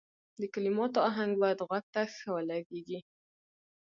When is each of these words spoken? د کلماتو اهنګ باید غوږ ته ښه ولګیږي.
د 0.39 0.41
کلماتو 0.53 0.99
اهنګ 1.09 1.31
باید 1.41 1.59
غوږ 1.67 1.85
ته 1.93 2.01
ښه 2.17 2.29
ولګیږي. 2.35 2.99